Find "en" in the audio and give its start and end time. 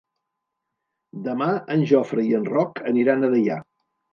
1.75-1.85, 2.41-2.51